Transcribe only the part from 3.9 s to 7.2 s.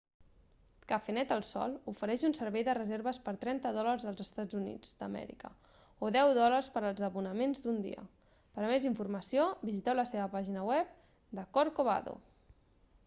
dels eua o 10 dòlars pels